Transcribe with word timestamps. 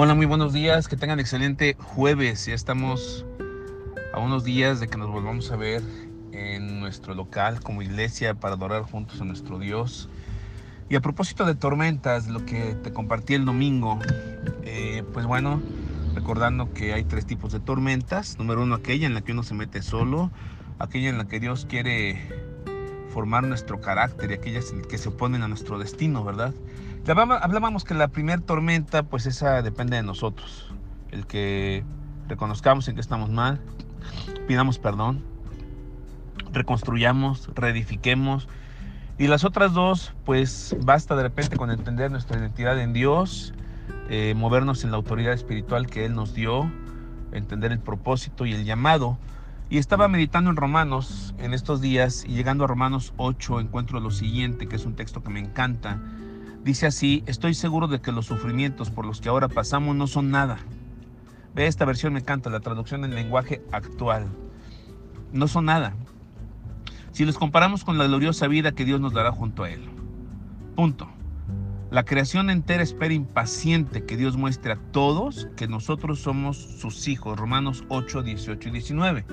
Hola, 0.00 0.14
muy 0.14 0.26
buenos 0.26 0.52
días, 0.52 0.86
que 0.86 0.96
tengan 0.96 1.18
excelente 1.18 1.74
jueves. 1.76 2.46
Ya 2.46 2.54
estamos 2.54 3.26
a 4.14 4.20
unos 4.20 4.44
días 4.44 4.78
de 4.78 4.86
que 4.86 4.96
nos 4.96 5.10
volvamos 5.10 5.50
a 5.50 5.56
ver 5.56 5.82
en 6.30 6.78
nuestro 6.78 7.16
local 7.16 7.60
como 7.64 7.82
iglesia 7.82 8.34
para 8.34 8.54
adorar 8.54 8.82
juntos 8.82 9.20
a 9.20 9.24
nuestro 9.24 9.58
Dios. 9.58 10.08
Y 10.88 10.94
a 10.94 11.00
propósito 11.00 11.44
de 11.46 11.56
tormentas, 11.56 12.28
lo 12.28 12.46
que 12.46 12.76
te 12.76 12.92
compartí 12.92 13.34
el 13.34 13.44
domingo, 13.44 13.98
eh, 14.62 15.02
pues 15.12 15.26
bueno, 15.26 15.60
recordando 16.14 16.72
que 16.72 16.92
hay 16.94 17.02
tres 17.02 17.26
tipos 17.26 17.50
de 17.50 17.58
tormentas. 17.58 18.38
Número 18.38 18.62
uno, 18.62 18.76
aquella 18.76 19.08
en 19.08 19.14
la 19.14 19.22
que 19.22 19.32
uno 19.32 19.42
se 19.42 19.54
mete 19.54 19.82
solo, 19.82 20.30
aquella 20.78 21.08
en 21.08 21.18
la 21.18 21.26
que 21.26 21.40
Dios 21.40 21.66
quiere 21.68 22.22
formar 23.08 23.42
nuestro 23.42 23.80
carácter 23.80 24.30
y 24.30 24.34
aquellas 24.34 24.72
que 24.88 24.96
se 24.96 25.08
oponen 25.08 25.42
a 25.42 25.48
nuestro 25.48 25.76
destino, 25.76 26.22
¿verdad? 26.22 26.54
Hablábamos 27.10 27.84
que 27.84 27.94
la 27.94 28.08
primera 28.08 28.42
tormenta, 28.42 29.02
pues 29.02 29.24
esa 29.24 29.62
depende 29.62 29.96
de 29.96 30.02
nosotros. 30.02 30.74
El 31.10 31.26
que 31.26 31.82
reconozcamos 32.28 32.86
en 32.86 32.96
que 32.96 33.00
estamos 33.00 33.30
mal, 33.30 33.62
pidamos 34.46 34.78
perdón, 34.78 35.24
reconstruyamos, 36.52 37.48
reedifiquemos. 37.54 38.46
Y 39.16 39.26
las 39.26 39.44
otras 39.44 39.72
dos, 39.72 40.12
pues 40.26 40.76
basta 40.82 41.16
de 41.16 41.22
repente 41.22 41.56
con 41.56 41.70
entender 41.70 42.10
nuestra 42.10 42.38
identidad 42.38 42.78
en 42.78 42.92
Dios, 42.92 43.54
eh, 44.10 44.34
movernos 44.36 44.84
en 44.84 44.90
la 44.90 44.98
autoridad 44.98 45.32
espiritual 45.32 45.86
que 45.86 46.04
Él 46.04 46.14
nos 46.14 46.34
dio, 46.34 46.70
entender 47.32 47.72
el 47.72 47.78
propósito 47.78 48.44
y 48.44 48.52
el 48.52 48.66
llamado. 48.66 49.16
Y 49.70 49.78
estaba 49.78 50.08
meditando 50.08 50.50
en 50.50 50.56
Romanos 50.56 51.34
en 51.38 51.54
estos 51.54 51.80
días 51.80 52.26
y 52.26 52.34
llegando 52.34 52.64
a 52.64 52.66
Romanos 52.66 53.14
8 53.16 53.60
encuentro 53.60 53.98
lo 53.98 54.10
siguiente, 54.10 54.68
que 54.68 54.76
es 54.76 54.84
un 54.84 54.94
texto 54.94 55.22
que 55.22 55.30
me 55.30 55.40
encanta 55.40 55.98
Dice 56.68 56.84
así, 56.84 57.24
estoy 57.26 57.54
seguro 57.54 57.88
de 57.88 58.02
que 58.02 58.12
los 58.12 58.26
sufrimientos 58.26 58.90
por 58.90 59.06
los 59.06 59.22
que 59.22 59.30
ahora 59.30 59.48
pasamos 59.48 59.96
no 59.96 60.06
son 60.06 60.30
nada. 60.30 60.58
Ve, 61.54 61.66
esta 61.66 61.86
versión 61.86 62.12
me 62.12 62.18
encanta, 62.18 62.50
la 62.50 62.60
traducción 62.60 63.06
en 63.06 63.14
lenguaje 63.14 63.62
actual. 63.72 64.26
No 65.32 65.48
son 65.48 65.64
nada. 65.64 65.94
Si 67.12 67.24
los 67.24 67.38
comparamos 67.38 67.84
con 67.84 67.96
la 67.96 68.06
gloriosa 68.06 68.48
vida 68.48 68.72
que 68.72 68.84
Dios 68.84 69.00
nos 69.00 69.14
dará 69.14 69.32
junto 69.32 69.62
a 69.62 69.70
Él. 69.70 69.88
Punto. 70.76 71.08
La 71.90 72.04
creación 72.04 72.50
entera 72.50 72.82
espera 72.82 73.14
impaciente 73.14 74.04
que 74.04 74.18
Dios 74.18 74.36
muestre 74.36 74.72
a 74.72 74.78
todos 74.92 75.48
que 75.56 75.68
nosotros 75.68 76.18
somos 76.18 76.58
sus 76.58 77.08
hijos. 77.08 77.38
Romanos 77.38 77.82
8, 77.88 78.22
18 78.22 78.68
y 78.68 78.72
19. 78.72 79.24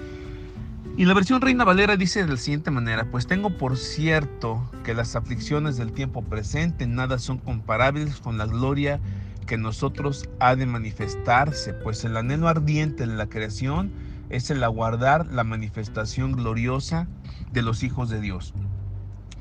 Y 0.98 1.04
la 1.04 1.14
versión 1.14 1.42
Reina 1.42 1.66
Valera 1.66 1.98
dice 1.98 2.24
de 2.24 2.32
la 2.32 2.38
siguiente 2.38 2.72
manera, 2.72 3.06
pues 3.12 3.28
tengo 3.28 3.58
por 3.58 3.76
cierto 3.76 4.70
que 4.86 4.94
las 4.94 5.18
aflicciones 5.18 5.76
del 5.76 5.92
tiempo 5.92 6.22
presente 6.22 6.88
nada 6.88 7.20
son 7.20 7.38
comparables 7.38 8.22
con 8.22 8.38
la 8.38 8.46
gloria 8.46 9.02
que 9.46 9.58
nosotros 9.58 10.30
ha 10.40 10.56
de 10.56 10.66
manifestarse, 10.66 11.74
pues 11.74 12.06
el 12.06 12.16
anhelo 12.16 12.48
ardiente 12.48 13.06
de 13.06 13.14
la 13.14 13.28
creación 13.28 13.92
es 14.30 14.50
el 14.50 14.64
aguardar 14.64 15.26
la 15.28 15.44
manifestación 15.44 16.32
gloriosa 16.32 17.08
de 17.52 17.62
los 17.62 17.84
hijos 17.84 18.10
de 18.10 18.22
Dios. 18.22 18.54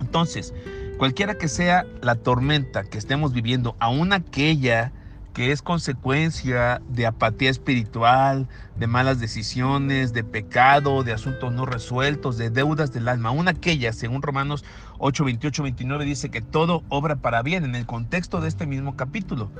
Entonces, 0.00 0.52
cualquiera 0.98 1.38
que 1.38 1.48
sea 1.48 1.86
la 2.02 2.16
tormenta 2.16 2.82
que 2.84 2.98
estemos 2.98 3.32
viviendo, 3.32 3.76
aun 3.78 4.12
aquella 4.12 4.92
que 5.34 5.50
es 5.50 5.62
consecuencia 5.62 6.80
de 6.88 7.06
apatía 7.06 7.50
espiritual, 7.50 8.48
de 8.78 8.86
malas 8.86 9.18
decisiones, 9.18 10.12
de 10.12 10.22
pecado, 10.22 11.02
de 11.02 11.12
asuntos 11.12 11.52
no 11.52 11.66
resueltos, 11.66 12.38
de 12.38 12.50
deudas 12.50 12.92
del 12.92 13.08
alma. 13.08 13.32
Una 13.32 13.50
aquella, 13.50 13.92
según 13.92 14.22
Romanos 14.22 14.64
8, 14.98 15.24
28, 15.24 15.62
29, 15.64 16.04
dice 16.04 16.30
que 16.30 16.40
todo 16.40 16.84
obra 16.88 17.16
para 17.16 17.42
bien 17.42 17.64
en 17.64 17.74
el 17.74 17.84
contexto 17.84 18.40
de 18.40 18.48
este 18.48 18.64
mismo 18.64 18.96
capítulo. 18.96 19.50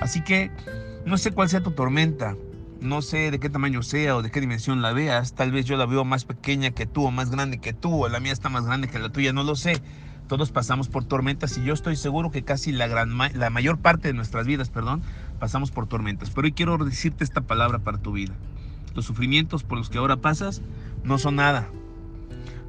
Así 0.00 0.22
que 0.22 0.50
no 1.06 1.16
sé 1.16 1.32
cuál 1.32 1.48
sea 1.48 1.62
tu 1.62 1.70
tormenta, 1.70 2.36
no 2.82 3.00
sé 3.00 3.30
de 3.30 3.40
qué 3.40 3.48
tamaño 3.48 3.82
sea 3.82 4.16
o 4.16 4.22
de 4.22 4.30
qué 4.30 4.40
dimensión 4.40 4.82
la 4.82 4.92
veas. 4.92 5.32
Tal 5.32 5.50
vez 5.50 5.64
yo 5.64 5.78
la 5.78 5.86
veo 5.86 6.04
más 6.04 6.26
pequeña 6.26 6.72
que 6.72 6.84
tú 6.84 7.06
o 7.06 7.10
más 7.10 7.30
grande 7.30 7.58
que 7.58 7.72
tú 7.72 8.04
o 8.04 8.08
la 8.10 8.20
mía 8.20 8.34
está 8.34 8.50
más 8.50 8.66
grande 8.66 8.88
que 8.88 8.98
la 8.98 9.08
tuya, 9.08 9.32
no 9.32 9.44
lo 9.44 9.56
sé. 9.56 9.80
Todos 10.28 10.50
pasamos 10.50 10.88
por 10.88 11.04
tormentas 11.04 11.58
y 11.58 11.64
yo 11.64 11.74
estoy 11.74 11.96
seguro 11.96 12.30
que 12.30 12.42
casi 12.42 12.72
la, 12.72 12.86
gran, 12.86 13.16
la 13.16 13.50
mayor 13.50 13.78
parte 13.78 14.08
de 14.08 14.14
nuestras 14.14 14.46
vidas, 14.46 14.70
perdón, 14.70 15.02
pasamos 15.38 15.70
por 15.70 15.86
tormentas. 15.86 16.30
Pero 16.30 16.46
hoy 16.46 16.52
quiero 16.52 16.78
decirte 16.78 17.24
esta 17.24 17.42
palabra 17.42 17.80
para 17.80 17.98
tu 17.98 18.12
vida. 18.12 18.34
Los 18.94 19.04
sufrimientos 19.04 19.62
por 19.62 19.78
los 19.78 19.90
que 19.90 19.98
ahora 19.98 20.16
pasas 20.16 20.62
no 21.04 21.18
son 21.18 21.36
nada. 21.36 21.68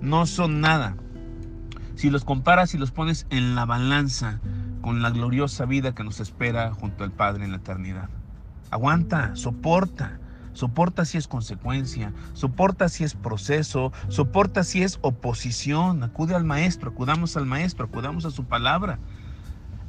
No 0.01 0.25
son 0.25 0.61
nada. 0.61 0.95
Si 1.95 2.09
los 2.09 2.25
comparas 2.25 2.73
y 2.73 2.77
los 2.77 2.91
pones 2.91 3.27
en 3.29 3.55
la 3.55 3.65
balanza 3.65 4.39
con 4.81 5.01
la 5.01 5.11
gloriosa 5.11 5.65
vida 5.65 5.95
que 5.95 6.03
nos 6.03 6.19
espera 6.19 6.73
junto 6.73 7.03
al 7.03 7.11
Padre 7.11 7.45
en 7.45 7.51
la 7.51 7.57
eternidad. 7.57 8.09
Aguanta, 8.69 9.35
soporta, 9.35 10.19
soporta 10.53 11.05
si 11.05 11.17
es 11.17 11.27
consecuencia, 11.27 12.13
soporta 12.33 12.89
si 12.89 13.03
es 13.03 13.13
proceso, 13.15 13.91
soporta 14.07 14.63
si 14.63 14.83
es 14.83 14.99
oposición, 15.01 16.03
acude 16.03 16.35
al 16.35 16.43
maestro, 16.43 16.91
acudamos 16.91 17.35
al 17.37 17.45
maestro, 17.45 17.85
acudamos 17.85 18.25
a 18.25 18.31
su 18.31 18.45
palabra. 18.45 18.99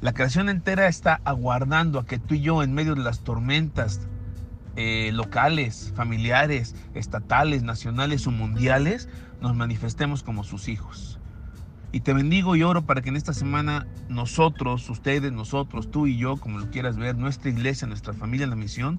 La 0.01 0.13
creación 0.13 0.49
entera 0.49 0.89
está 0.89 1.21
aguardando 1.25 1.99
a 1.99 2.07
que 2.07 2.19
tú 2.19 2.35
y 2.35 2.41
yo 2.41 2.63
en 2.63 2.75
medio 2.75 2.95
de 2.95 3.03
las 3.03 3.21
tormentas 3.21 4.01
eh, 4.77 5.13
locales, 5.13 5.93
familiares, 5.95 6.75
estatales, 6.95 7.63
nacionales 7.63 8.27
o 8.27 8.31
mundiales, 8.31 9.09
nos 9.41 9.55
manifestemos 9.55 10.23
como 10.23 10.43
sus 10.43 10.69
hijos. 10.69 11.21
Y 11.93 12.01
te 12.01 12.13
bendigo 12.13 12.57
y 12.57 12.65
oro 12.65 12.83
para 12.83 13.03
que 13.03 13.11
en 13.11 13.17
esta 13.17 13.33
semana 13.33 13.87
nosotros, 14.09 14.91
ustedes, 14.91 15.31
nosotros, 15.31 15.93
tú 15.93 16.09
y 16.09 16.17
yo, 16.19 16.39
como 16.39 16.59
lo 16.59 16.69
quieras 16.71 16.97
ver, 16.97 17.17
nuestra 17.17 17.51
iglesia, 17.51 17.87
nuestra 17.87 18.13
familia, 18.15 18.49
la 18.49 18.57
misión, 18.57 18.99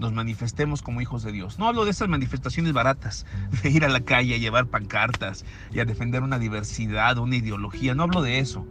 nos 0.00 0.12
manifestemos 0.12 0.82
como 0.82 1.00
hijos 1.00 1.22
de 1.22 1.30
Dios. 1.30 1.58
No 1.58 1.68
hablo 1.68 1.84
de 1.84 1.92
esas 1.92 2.08
manifestaciones 2.08 2.72
baratas, 2.72 3.26
de 3.62 3.70
ir 3.70 3.84
a 3.84 3.88
la 3.88 4.00
calle 4.00 4.34
a 4.34 4.38
llevar 4.38 4.66
pancartas 4.66 5.44
y 5.70 5.78
a 5.78 5.84
defender 5.84 6.22
una 6.22 6.38
diversidad, 6.38 7.18
una 7.18 7.36
ideología. 7.36 7.94
No 7.94 8.02
hablo 8.04 8.22
de 8.22 8.40
eso. 8.40 8.66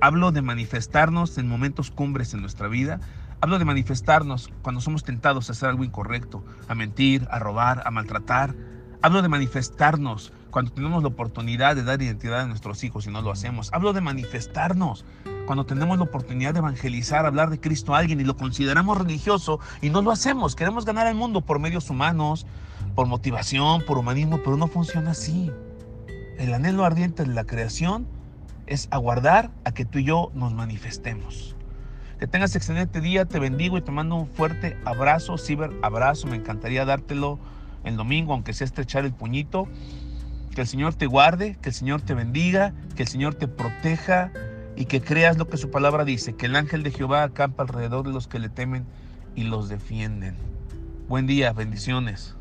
Hablo 0.00 0.32
de 0.32 0.40
manifestarnos 0.40 1.36
en 1.36 1.48
momentos 1.48 1.90
cumbres 1.90 2.32
en 2.32 2.40
nuestra 2.40 2.68
vida. 2.68 3.00
Hablo 3.42 3.58
de 3.58 3.64
manifestarnos 3.64 4.50
cuando 4.62 4.80
somos 4.80 5.04
tentados 5.04 5.48
a 5.48 5.52
hacer 5.52 5.68
algo 5.68 5.84
incorrecto, 5.84 6.44
a 6.68 6.74
mentir, 6.74 7.26
a 7.30 7.38
robar, 7.38 7.82
a 7.84 7.90
maltratar. 7.90 8.54
Hablo 9.02 9.22
de 9.22 9.28
manifestarnos 9.28 10.32
cuando 10.50 10.72
tenemos 10.72 11.02
la 11.02 11.08
oportunidad 11.08 11.74
de 11.74 11.84
dar 11.84 12.00
identidad 12.00 12.40
a 12.40 12.46
nuestros 12.46 12.84
hijos 12.84 13.06
y 13.06 13.10
no 13.10 13.22
lo 13.22 13.30
hacemos. 13.30 13.70
Hablo 13.72 13.92
de 13.92 14.00
manifestarnos 14.00 15.04
cuando 15.50 15.66
tenemos 15.66 15.98
la 15.98 16.04
oportunidad 16.04 16.52
de 16.52 16.60
evangelizar, 16.60 17.26
hablar 17.26 17.50
de 17.50 17.58
Cristo 17.58 17.92
a 17.92 17.98
alguien 17.98 18.20
y 18.20 18.24
lo 18.24 18.36
consideramos 18.36 18.96
religioso 18.96 19.58
y 19.82 19.90
no 19.90 20.00
lo 20.00 20.12
hacemos. 20.12 20.54
Queremos 20.54 20.84
ganar 20.84 21.08
el 21.08 21.16
mundo 21.16 21.40
por 21.40 21.58
medios 21.58 21.90
humanos, 21.90 22.46
por 22.94 23.08
motivación, 23.08 23.82
por 23.84 23.98
humanismo, 23.98 24.38
pero 24.44 24.56
no 24.56 24.68
funciona 24.68 25.10
así. 25.10 25.50
El 26.38 26.54
anhelo 26.54 26.84
ardiente 26.84 27.24
de 27.24 27.34
la 27.34 27.42
creación 27.42 28.06
es 28.68 28.86
aguardar 28.92 29.50
a 29.64 29.72
que 29.72 29.84
tú 29.84 29.98
y 29.98 30.04
yo 30.04 30.30
nos 30.34 30.54
manifestemos. 30.54 31.56
Que 32.20 32.28
tengas 32.28 32.54
excelente 32.54 33.00
día, 33.00 33.24
te 33.24 33.40
bendigo 33.40 33.76
y 33.76 33.82
te 33.82 33.90
mando 33.90 34.14
un 34.14 34.28
fuerte 34.28 34.76
abrazo, 34.84 35.36
ciber 35.36 35.72
abrazo. 35.82 36.28
Me 36.28 36.36
encantaría 36.36 36.84
dártelo 36.84 37.40
el 37.82 37.96
domingo, 37.96 38.34
aunque 38.34 38.52
sea 38.52 38.66
estrechar 38.66 39.04
el 39.04 39.12
puñito. 39.12 39.66
Que 40.54 40.60
el 40.60 40.68
Señor 40.68 40.94
te 40.94 41.06
guarde, 41.06 41.58
que 41.60 41.70
el 41.70 41.74
Señor 41.74 42.02
te 42.02 42.14
bendiga, 42.14 42.72
que 42.94 43.02
el 43.02 43.08
Señor 43.08 43.34
te 43.34 43.48
proteja 43.48 44.30
y 44.80 44.86
que 44.86 45.02
creas 45.02 45.36
lo 45.36 45.46
que 45.46 45.58
su 45.58 45.70
palabra 45.70 46.06
dice, 46.06 46.36
que 46.36 46.46
el 46.46 46.56
ángel 46.56 46.82
de 46.82 46.90
Jehová 46.90 47.22
acampa 47.22 47.64
alrededor 47.64 48.06
de 48.06 48.14
los 48.14 48.26
que 48.26 48.38
le 48.38 48.48
temen 48.48 48.86
y 49.36 49.44
los 49.44 49.68
defienden. 49.68 50.36
Buen 51.06 51.26
día, 51.26 51.52
bendiciones. 51.52 52.34